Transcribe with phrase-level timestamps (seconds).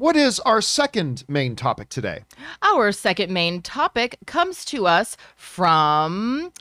[0.00, 2.24] what is our second main topic today?
[2.62, 6.52] Our second main topic comes to us from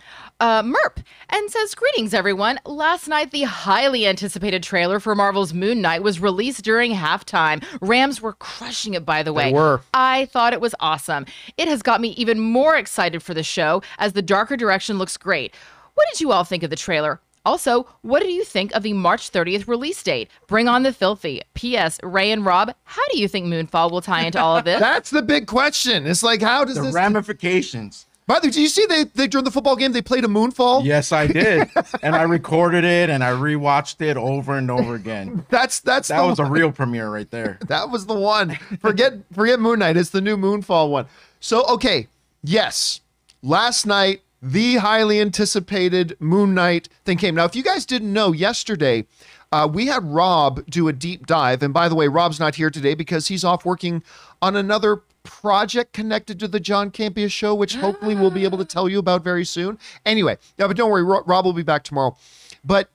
[0.42, 2.60] uh, Merp and says, Greetings, everyone.
[2.66, 7.64] Last night, the highly anticipated trailer for Marvel's Moon Knight was released during halftime.
[7.80, 9.46] Rams were crushing it, by the way.
[9.46, 9.80] They were.
[9.94, 11.26] I thought it was awesome.
[11.56, 15.16] It has got me even more excited for the show as the darker direction looks
[15.16, 15.56] great.
[15.94, 17.22] What did you all think of the trailer?
[17.50, 20.30] Also, what do you think of the March 30th release date?
[20.46, 21.42] Bring on the filthy.
[21.56, 21.98] P.S.
[22.04, 24.80] Ray and Rob, how do you think Moonfall will tie into all of this?
[24.90, 26.06] That's the big question.
[26.06, 26.94] It's like, how does The this?
[26.94, 28.06] ramifications.
[28.28, 30.28] By the way, did you see they, they during the football game they played a
[30.28, 30.86] moonfall?
[30.86, 31.68] Yes, I did.
[32.04, 35.44] and I recorded it and I rewatched it over and over again.
[35.50, 37.58] That's that's That the was a real premiere right there.
[37.68, 38.60] That was the one.
[38.80, 39.98] Forget forget Moon Knight.
[39.98, 41.08] It's the new Moonfall one.
[41.40, 42.10] So okay,
[42.44, 43.02] yes.
[43.42, 47.36] Last night, the highly anticipated Moon Knight thing came.
[47.36, 49.06] Now, if you guys didn't know, yesterday
[49.52, 51.64] uh, we had Rob do a deep dive.
[51.64, 54.04] And by the way, Rob's not here today because he's off working
[54.42, 58.66] on another project connected to the John Campea show, which hopefully we'll be able to
[58.66, 59.78] tell you about very soon.
[60.06, 62.16] Anyway, yeah, but don't worry, Rob will be back tomorrow.
[62.64, 62.90] But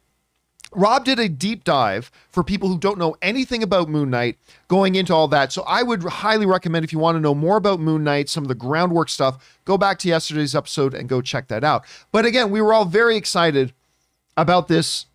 [0.74, 4.94] Rob did a deep dive for people who don't know anything about Moon Knight going
[4.94, 5.52] into all that.
[5.52, 8.44] So I would highly recommend if you want to know more about Moon Knight, some
[8.44, 11.84] of the groundwork stuff, go back to yesterday's episode and go check that out.
[12.12, 13.72] But again, we were all very excited
[14.36, 15.06] about this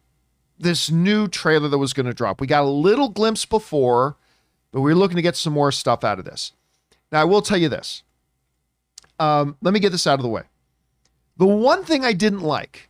[0.59, 2.41] this new trailer that was going to drop.
[2.41, 4.17] We got a little glimpse before,
[4.73, 6.51] but we are looking to get some more stuff out of this.
[7.13, 8.03] Now, I will tell you this.
[9.19, 10.43] Um, let me get this out of the way.
[11.37, 12.89] The one thing I didn't like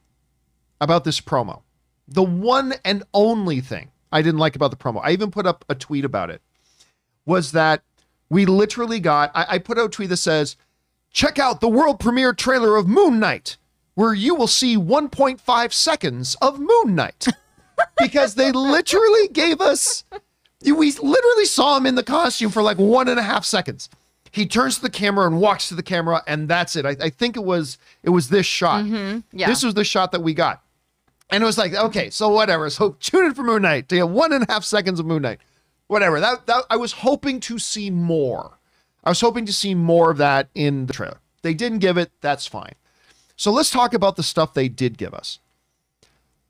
[0.82, 1.62] about this promo,
[2.10, 5.64] the one and only thing I didn't like about the promo, I even put up
[5.70, 6.42] a tweet about it,
[7.26, 7.84] was that
[8.30, 10.56] we literally got, I, I put out a tweet that says,
[11.12, 13.58] check out the world premiere trailer of Moon Knight,
[13.94, 17.28] where you will see 1.5 seconds of Moon Knight.
[17.98, 20.04] because they literally gave us,
[20.64, 23.90] we literally saw him in the costume for like one and a half seconds.
[24.32, 26.86] He turns to the camera and walks to the camera, and that's it.
[26.86, 28.86] I, I think it was it was this shot.
[28.86, 29.20] Mm-hmm.
[29.32, 29.48] yeah.
[29.48, 30.62] This was the shot that we got.
[31.32, 32.70] And it was like, okay, so whatever.
[32.70, 35.22] So tune in for Moon Knight to get one and a half seconds of Moon
[35.22, 35.40] Knight.
[35.88, 36.20] Whatever.
[36.20, 38.60] That that I was hoping to see more.
[39.04, 41.20] I was hoping to see more of that in the trailer.
[41.42, 42.74] They didn't give it, that's fine.
[43.36, 45.40] So let's talk about the stuff they did give us.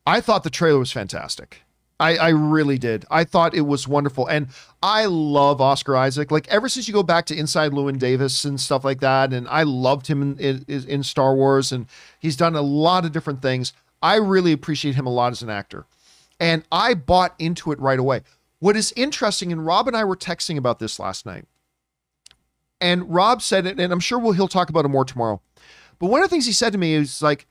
[0.06, 1.62] I thought the trailer was fantastic.
[2.00, 3.06] I, I really did.
[3.12, 4.26] I thought it was wonderful.
[4.26, 4.48] And
[4.82, 6.32] I love Oscar Isaac.
[6.32, 9.48] Like ever since you go back to Inside Llewyn Davis and stuff like that, and
[9.50, 11.86] I loved him in, in, in Star Wars, and
[12.18, 13.74] he's done a lot of different things.
[14.02, 15.86] I really appreciate him a lot as an actor.
[16.40, 18.22] And I bought into it right away.
[18.60, 21.46] What is interesting, and Rob and I were texting about this last night,
[22.82, 25.42] and Rob said it, and I'm sure we'll, he'll talk about it more tomorrow.
[25.98, 27.46] But one of the things he said to me is like,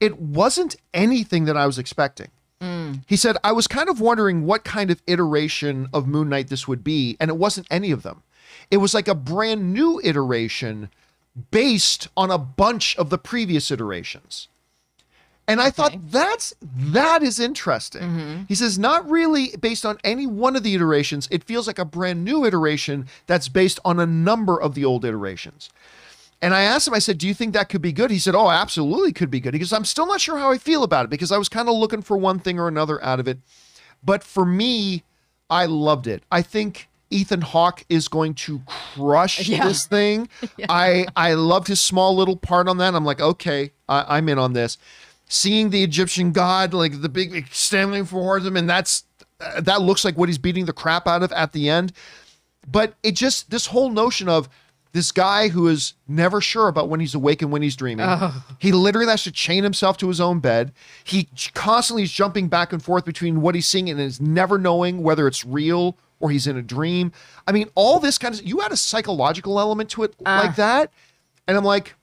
[0.00, 2.28] it wasn't anything that I was expecting.
[2.60, 3.02] Mm.
[3.06, 6.68] He said, I was kind of wondering what kind of iteration of Moon Knight this
[6.68, 8.22] would be, and it wasn't any of them.
[8.70, 10.90] It was like a brand new iteration
[11.50, 14.48] based on a bunch of the previous iterations.
[15.48, 18.02] And I thought that's that is interesting.
[18.02, 18.42] Mm-hmm.
[18.48, 21.26] He says not really based on any one of the iterations.
[21.30, 25.04] It feels like a brand new iteration that's based on a number of the old
[25.06, 25.70] iterations.
[26.40, 28.10] And I asked him, I said, Do you think that could be good?
[28.10, 29.54] He said, Oh, absolutely could be good.
[29.54, 31.68] He goes, I'm still not sure how I feel about it because I was kind
[31.68, 33.38] of looking for one thing or another out of it.
[34.04, 35.02] But for me,
[35.50, 36.22] I loved it.
[36.30, 39.66] I think Ethan Hawke is going to crush Yeah.
[39.66, 40.28] this thing.
[40.68, 42.94] I I loved his small little part on that.
[42.94, 44.76] I'm like, okay, I, I'm in on this.
[45.28, 49.04] Seeing the Egyptian god, like the big standing for him, and that's
[49.40, 51.92] uh, that looks like what he's beating the crap out of at the end.
[52.66, 54.48] But it just this whole notion of
[54.92, 58.06] this guy who is never sure about when he's awake and when he's dreaming.
[58.58, 60.72] He literally has to chain himself to his own bed.
[61.04, 65.02] He constantly is jumping back and forth between what he's seeing and is never knowing
[65.02, 67.12] whether it's real or he's in a dream.
[67.46, 70.90] I mean, all this kind of you add a psychological element to it like that,
[71.46, 71.94] and I'm like,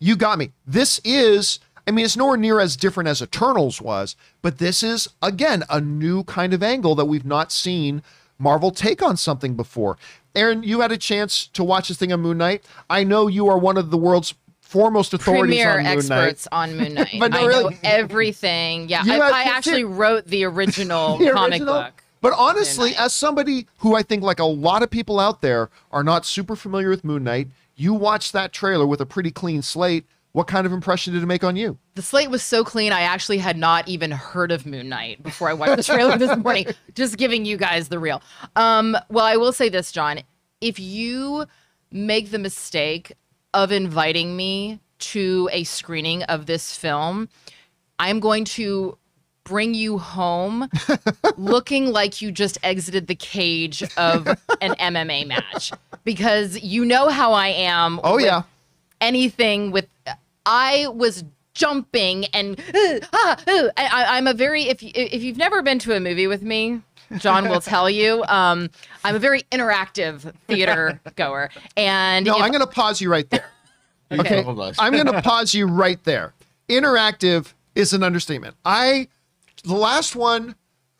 [0.00, 0.52] you got me.
[0.66, 5.08] This is, I mean, it's nowhere near as different as Eternals was, but this is,
[5.20, 8.02] again, a new kind of angle that we've not seen
[8.38, 9.98] Marvel take on something before.
[10.34, 12.64] Aaron, you had a chance to watch this thing on Moon Knight.
[12.88, 16.58] I know you are one of the world's foremost authorities Premier on Moon experts Knight.
[16.58, 17.16] on Moon Knight.
[17.18, 18.88] But no, I know really- everything.
[18.88, 21.74] Yeah, You I, had- I actually wrote the original The comic original.
[21.82, 22.02] book.
[22.20, 26.04] But honestly, as somebody who I think, like a lot of people out there, are
[26.04, 30.06] not super familiar with Moon Knight, you watched that trailer with a pretty clean slate.
[30.32, 31.76] What kind of impression did it make on you?
[31.94, 35.50] The slate was so clean, I actually had not even heard of Moon Knight before
[35.50, 36.66] I watched the trailer this morning.
[36.94, 38.22] Just giving you guys the real.
[38.56, 40.20] Um, well, I will say this, John.
[40.62, 41.44] If you
[41.90, 43.12] make the mistake
[43.52, 47.28] of inviting me to a screening of this film,
[47.98, 48.96] I'm going to
[49.44, 50.68] bring you home
[51.36, 54.36] looking like you just exited the cage of an
[54.80, 55.72] MMA match
[56.04, 58.00] because you know how I am.
[58.02, 58.44] Oh yeah.
[59.00, 59.88] anything with
[60.46, 61.24] I was
[61.54, 65.78] jumping and uh, ah, uh, I, I'm a very if you- if you've never been
[65.80, 66.80] to a movie with me,
[67.18, 68.24] John will tell you.
[68.24, 68.70] Um,
[69.04, 73.28] I'm a very interactive theater goer, and No, if- I'm going to pause you right
[73.30, 73.44] there.
[74.12, 74.44] Okay.
[74.78, 76.34] I'm going to pause you right there.
[76.68, 78.56] Interactive is an understatement.
[78.62, 79.08] I,
[79.64, 80.54] the last one,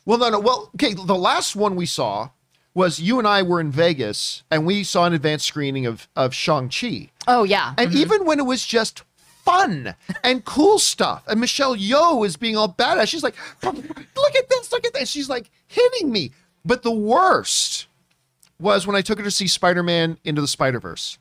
[0.06, 2.30] well, no, no, well, okay, the last one we saw
[2.72, 6.34] was you and I were in Vegas and we saw an advanced screening of of
[6.34, 9.02] Shang Chi, oh yeah, and even when it was just
[9.44, 14.48] fun and cool stuff, and Michelle Yeoh is being all badass, she's like, "Look at
[14.48, 16.32] this, look at this," she's like hitting me.
[16.64, 17.86] But the worst
[18.60, 21.18] was when I took her to see Spider Man Into the Spider Verse.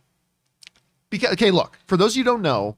[1.09, 2.77] Because okay, look, for those of you who don't know,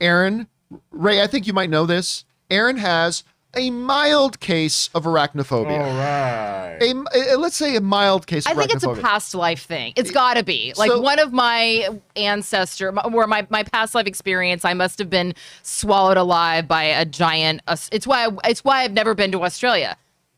[0.00, 0.46] Aaron,
[0.90, 2.24] Ray, I think you might know this.
[2.50, 3.24] Aaron has
[3.56, 5.80] a mild case of arachnophobia.
[5.80, 6.78] All right.
[6.80, 9.94] A, a- let's say a mild case I of think it's a past life thing.
[9.96, 14.06] It's got to be like So- one of my ancestor, or my my past life
[14.06, 14.64] experience.
[14.64, 17.62] I must have been swallowed alive by a giant.
[17.66, 19.96] us- It's why it's why I've never been to Australia.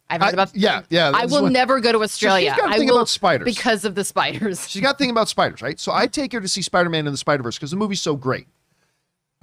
[0.09, 0.57] I've heard I- about.
[0.57, 2.55] yeah, yeah, I will what- never go to Australia.
[2.57, 3.45] got a I thing will about spiders.
[3.45, 4.69] because of the spiders.
[4.69, 5.79] She's got a thing about spiders, right?
[5.79, 8.01] So I take her to see Spider Man in the Spider Verse because the movie's
[8.01, 8.47] so great.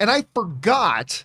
[0.00, 1.24] And I forgot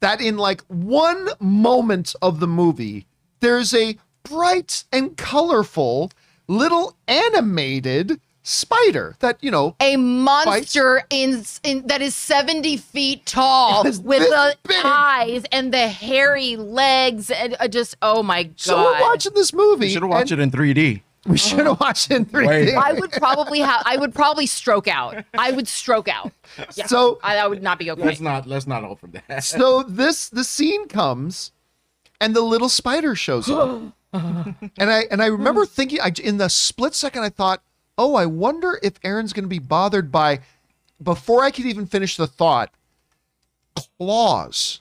[0.00, 3.06] that in like one moment of the movie,
[3.40, 6.10] there's a bright and colorful
[6.48, 13.84] little animated spider that, you know, A monster in, in that is seventy feet tall
[13.84, 14.84] with the big.
[14.84, 18.52] eyes and the hairy legs and uh, just oh my god!
[18.60, 19.86] so we're watching this movie.
[19.88, 21.02] You should watch and it in 3D.
[21.26, 21.76] We should have uh-huh.
[21.80, 22.46] watched it in 3D.
[22.46, 22.74] Wait.
[22.74, 23.82] I would probably have.
[23.84, 25.22] I would probably stroke out.
[25.36, 26.32] I would stroke out.
[26.74, 28.02] Yeah, So- I, that would not be okay.
[28.02, 29.44] Let's not let's not open that.
[29.44, 31.52] so this the scene comes
[32.20, 33.82] and the little spider shows up
[34.12, 37.62] and i and i remember thinking I, in the split second i thought
[37.96, 40.40] oh i wonder if aaron's going to be bothered by
[41.02, 42.70] before i could even finish the thought
[43.74, 44.80] claws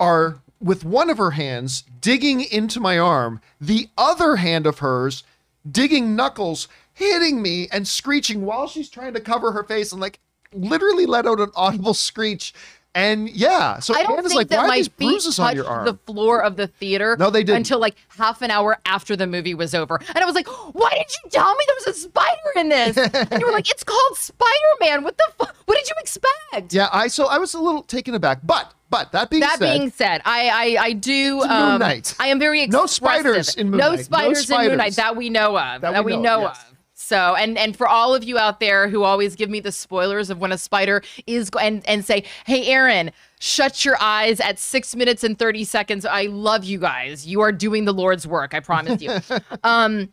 [0.00, 5.24] are with one of her hands digging into my arm the other hand of hers
[5.70, 10.20] digging knuckles hitting me and screeching while she's trying to cover her face and like
[10.52, 12.52] literally let out an audible screech
[12.94, 15.38] and yeah so I don't Anna's think like that why are my these feet bruises
[15.38, 17.16] on touched your arm the floor of the theater.
[17.18, 17.56] No, they didn't.
[17.58, 20.90] until like half an hour after the movie was over, and I was like, "Why
[20.90, 22.96] did you tell me there was a spider in this?"
[23.30, 24.50] and you were like, "It's called Spider
[24.80, 25.02] Man.
[25.02, 25.24] What the?
[25.38, 28.72] Fu- what did you expect?" yeah i so i was a little taken aback but
[28.90, 31.38] but that being That said being said, I I, I do.
[31.38, 32.14] It's Moon Um, Knight.
[32.20, 33.96] I am very No spiders in Moon no Knight.
[33.98, 35.80] No spiders in Moon Knight that we know of.
[35.80, 36.64] That That, we we know, know, yes.
[36.70, 36.73] of.
[36.94, 40.30] So and and for all of you out there who always give me the spoilers
[40.30, 43.10] of when a spider is and and say, "Hey Aaron,
[43.40, 47.26] shut your eyes at 6 minutes and 30 seconds." I love you guys.
[47.26, 49.10] You are doing the Lord's work, I promise you.
[49.64, 50.12] um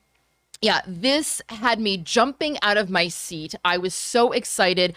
[0.61, 3.55] yeah, this had me jumping out of my seat.
[3.65, 4.95] I was so excited.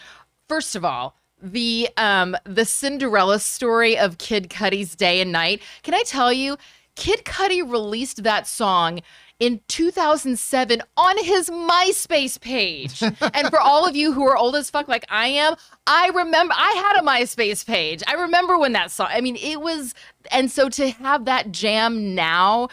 [0.49, 5.61] First of all, the um the Cinderella story of Kid Cudi's Day and Night.
[5.83, 6.57] Can I tell you,
[6.95, 9.01] Kid Cudi released that song
[9.41, 13.03] in 2007 on his MySpace page.
[13.03, 15.57] and for all of you who are old as fuck like I am,
[15.87, 18.03] I remember I had a MySpace page.
[18.07, 19.09] I remember when that song.
[19.11, 19.95] I mean, it was
[20.31, 22.69] and so to have that jam now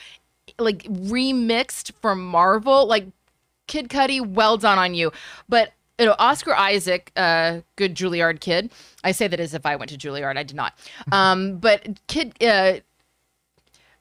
[0.59, 3.07] like remixed from Marvel, like
[3.67, 5.11] Kid Cudi, well done on you.
[5.49, 8.71] But you know, Oscar Isaac, uh, good Juilliard kid.
[9.03, 10.35] I say that as if I went to Juilliard.
[10.35, 10.73] I did not.
[11.11, 12.79] Um, but kid, uh,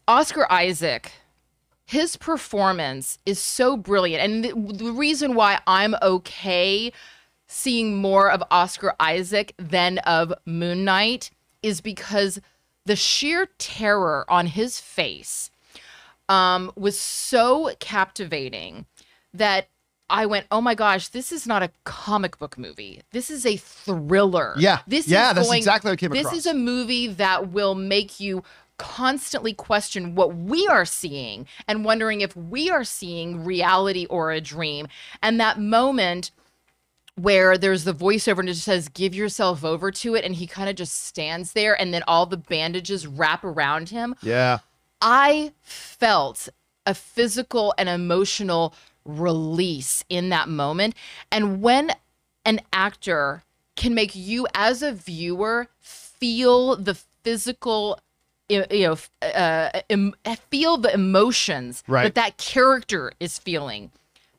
[0.09, 1.12] Oscar Isaac,
[1.85, 6.92] his performance is so brilliant, and the, the reason why I'm okay
[7.47, 11.30] seeing more of Oscar Isaac than of Moon Knight
[11.62, 12.40] is because
[12.87, 15.50] the sheer terror on his face
[16.28, 18.87] um, was so captivating
[19.35, 19.69] that
[20.09, 23.02] I went, oh my gosh, this is not a comic book movie.
[23.12, 24.54] This is a thriller.
[24.57, 24.80] Yeah.
[24.87, 26.38] This Yeah, is that's going, exactly what I came This across.
[26.38, 28.42] is a movie that will make you
[28.80, 34.40] constantly question what we are seeing and wondering if we are seeing reality or a
[34.40, 34.88] dream.
[35.22, 36.30] And that moment
[37.14, 40.70] where there's the voiceover and it says give yourself over to it and he kind
[40.70, 44.58] of just stands there and then all the bandages wrap around him yeah
[45.00, 46.49] I felt
[46.87, 50.94] a physical and emotional release in that moment.
[51.30, 51.92] And when
[52.44, 53.44] an actor
[53.76, 57.99] can make you, as a viewer, feel the physical,
[58.50, 60.14] you know, uh, em-
[60.50, 62.02] feel the emotions Right.
[62.04, 63.90] that that character is feeling,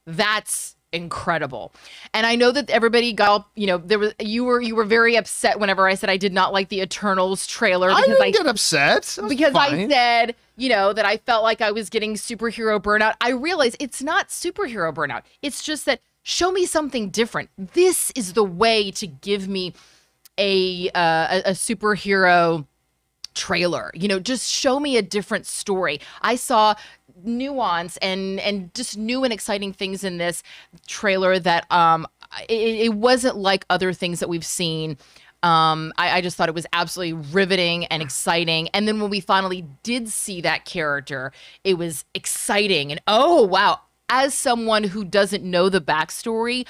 [0.06, 1.72] that's incredible.
[2.14, 5.16] And I know that everybody got, you know, there was you were you were very
[5.16, 8.46] upset whenever I said I did not like the Eternals trailer I didn't I, get
[8.46, 9.18] upset.
[9.28, 13.16] Because I said, you know, that I felt like I was getting superhero burnout.
[13.22, 15.22] I realize it's not superhero burnout.
[15.42, 17.50] It's just that show me something different.
[17.58, 19.74] This is the way to give me
[20.38, 22.66] a uh, a, a superhero
[23.34, 23.92] trailer.
[23.94, 26.00] You know, just show me a different story.
[26.22, 26.76] I saw
[27.24, 30.44] nuance and and just new and exciting things in this
[30.88, 32.08] trailer that um
[32.50, 34.98] it, it wasn't like other things that we've seen.
[35.44, 38.70] Um, I, I just thought it was absolutely riveting and exciting.
[38.70, 41.32] And then when we finally did see that character,
[41.64, 42.92] it was exciting.
[42.92, 46.68] And oh wow, as someone who doesn't know the backstory,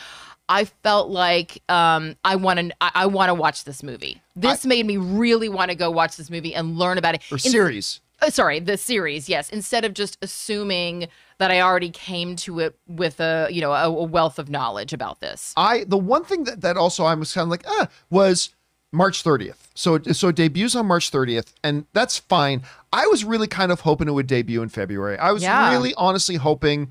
[0.51, 4.22] I felt like um, I want to I, I want to watch this movie.
[4.36, 7.22] This made me really want to go watch this movie and learn about it.
[7.31, 8.01] or In- series.
[8.22, 9.50] uh, sorry, the series, yes.
[9.50, 13.86] Instead of just assuming that I already came to it with a you know a,
[13.88, 15.53] a wealth of knowledge about this.
[15.58, 18.50] I the one thing that, that also I was kind of like ah was
[18.91, 19.70] March 30th.
[19.74, 22.62] So so it debuts on March 30th, and that's fine.
[22.91, 25.17] I was really kind of hoping it would debut in February.
[25.17, 25.72] I was Yeah.
[25.72, 26.89] really honestly hoping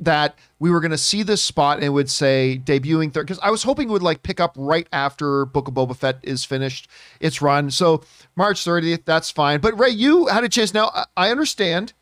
[0.00, 3.40] that we were going to see this spot and it would say debuting third because
[3.42, 6.44] I was hoping it would like pick up right after Book of Boba Fett is
[6.44, 6.88] finished
[7.20, 7.70] its run.
[7.70, 8.02] So
[8.36, 9.60] March 30th, that's fine.
[9.60, 10.72] But Ray, you had a chance.
[10.72, 11.94] Now I- I understand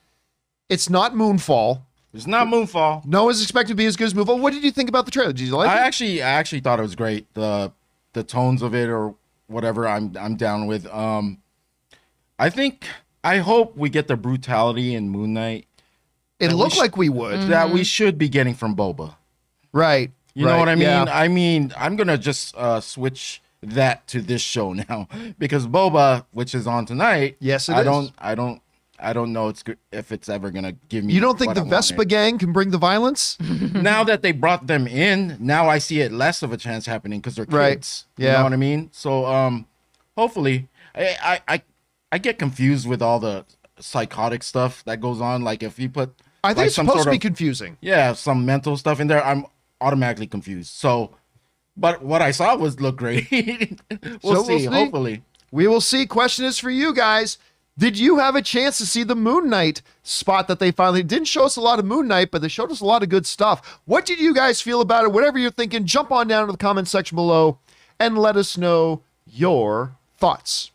[0.69, 1.83] it's not Moonfall.
[2.13, 3.05] It's not Moonfall.
[3.07, 4.41] No one's expected to be as good as Moonfall.
[4.41, 5.33] What did you think about the trailer?
[5.33, 5.87] Did you like I it?
[5.87, 7.33] actually, I actually thought it was great.
[7.35, 7.73] The
[8.13, 9.15] the tones of it or
[9.47, 10.87] whatever, I'm I'm down with.
[10.93, 11.39] Um,
[12.39, 12.87] I think
[13.25, 15.66] I hope we get the brutality in Moon Knight
[16.39, 17.49] It looked sh- like we would.
[17.49, 19.15] that we should be getting from Boba.
[19.73, 20.11] Right.
[20.35, 20.83] You know right, what I mean?
[20.85, 21.05] yeah.
[21.09, 26.55] I mean, I'm gonna just uh, switch that to this show now because Boba, which
[26.55, 27.37] is on tonight.
[27.41, 27.85] Yes, it I is.
[27.87, 28.61] don't, I don't,
[28.99, 31.15] I don't know it's good if it's ever gonna give me.
[31.15, 31.77] You don't think what the I wanted.
[31.77, 33.39] Vespa gang can bring the violence?
[33.41, 37.21] now that they brought them in, now I see it less of a chance happening
[37.21, 37.77] because they're Right.
[37.79, 38.07] kids.
[38.19, 38.39] You Yeah.
[38.39, 38.91] know what I mean?
[38.93, 39.67] So um
[40.17, 41.17] hopefully I,
[41.49, 41.63] I I
[42.13, 43.45] I get confused with all the
[43.81, 45.43] psychotic stuff that goes on.
[45.45, 46.15] Like if you put
[46.47, 47.77] I think like, it's supposed to be of- confusing.
[47.81, 49.47] yeah, some mental stuff in there, I'm
[49.81, 50.73] automatically confused.
[50.73, 51.11] So
[51.77, 53.29] but what I saw was look great.
[54.23, 54.67] we'll, So see, we'll see.
[54.67, 55.23] hopefully.
[55.51, 56.07] We will see.
[56.07, 57.37] Question is for you guys.
[57.79, 61.27] Did you have a chance to see the Moon Knight spot that they finally didn't
[61.29, 63.27] show us a lot of Moon Knight, but they showed us a lot of good
[63.27, 63.81] stuff?
[63.85, 65.13] What did you guys feel about it?
[65.13, 67.59] Whatever you're thinking, jump on down to the comment section below
[68.01, 70.71] and let us know your thoughts.